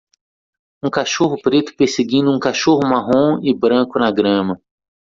um 0.83 0.89
cachorro 0.89 1.39
preto 1.39 1.75
perseguindo 1.77 2.31
um 2.35 2.39
cachorro 2.39 2.81
marrom 2.89 3.39
e 3.43 3.53
branco 3.53 3.99
na 3.99 4.09
grama 4.09 4.59